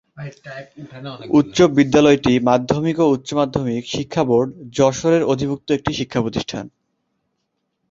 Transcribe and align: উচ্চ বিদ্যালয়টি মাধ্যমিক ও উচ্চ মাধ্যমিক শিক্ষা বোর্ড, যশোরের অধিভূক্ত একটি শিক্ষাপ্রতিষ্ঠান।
উচ্চ 1.39 1.57
বিদ্যালয়টি 1.77 2.33
মাধ্যমিক 2.49 2.97
ও 2.99 3.05
উচ্চ 3.07 3.29
মাধ্যমিক 3.33 3.83
শিক্ষা 3.95 4.23
বোর্ড, 4.23 4.49
যশোরের 4.77 5.23
অধিভূক্ত 5.23 5.67
একটি 5.71 5.91
শিক্ষাপ্রতিষ্ঠান। 5.99 6.65